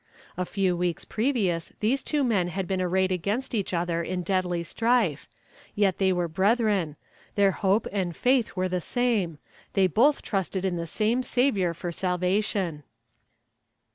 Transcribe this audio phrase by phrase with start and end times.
[0.35, 4.63] A few weeks previous these two men had been arrayed against each other in deadly
[4.63, 5.27] strife;
[5.75, 6.95] yet they were brethren;
[7.35, 9.37] their faith and hope were the same;
[9.73, 12.81] they both trusted in the same Saviour for salvation.